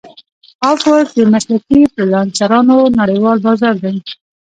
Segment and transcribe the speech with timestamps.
[0.71, 3.95] افورک د مسلکي فریلانسرانو نړیوال بازار دی.